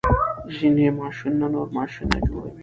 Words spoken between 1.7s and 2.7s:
ماشینونه جوړوي.